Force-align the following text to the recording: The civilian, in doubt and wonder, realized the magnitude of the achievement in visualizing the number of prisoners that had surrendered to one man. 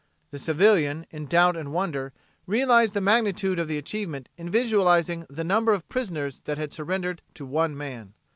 The 0.31 0.39
civilian, 0.39 1.05
in 1.11 1.27
doubt 1.27 1.55
and 1.55 1.71
wonder, 1.71 2.11
realized 2.47 2.95
the 2.95 3.01
magnitude 3.01 3.59
of 3.59 3.67
the 3.67 3.77
achievement 3.77 4.29
in 4.35 4.49
visualizing 4.49 5.27
the 5.29 5.43
number 5.43 5.73
of 5.73 5.87
prisoners 5.89 6.39
that 6.45 6.57
had 6.57 6.73
surrendered 6.73 7.21
to 7.35 7.45
one 7.45 7.77
man. 7.77 8.15